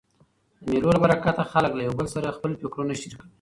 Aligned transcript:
د 0.63 0.63
مېلو 0.71 0.89
له 0.95 0.99
برکته 1.03 1.43
خلک 1.53 1.71
له 1.75 1.83
یو 1.87 1.97
بل 1.99 2.07
سره 2.15 2.35
خپل 2.37 2.51
فکرونه 2.61 2.93
شریکوي. 3.01 3.29